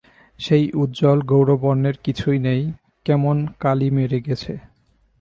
[0.39, 2.61] সেই উজ্জ্বল গৌরবর্ণের কিছুই নেই,
[3.05, 4.53] কেমন কালি মেরে গেছে।